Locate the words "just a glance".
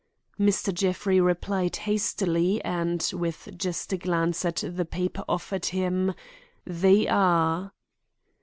3.55-4.43